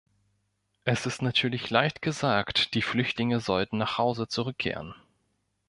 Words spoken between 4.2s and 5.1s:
zurückkehren.